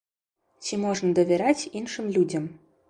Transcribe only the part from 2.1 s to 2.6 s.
людзям?